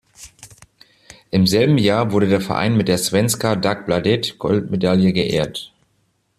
[1.29, 5.73] Im selben Jahr wurde der Verein mit der Svenska-Dagbladet-Goldmedaille geehrt.